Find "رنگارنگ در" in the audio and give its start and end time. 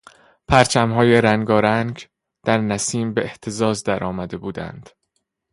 1.21-2.57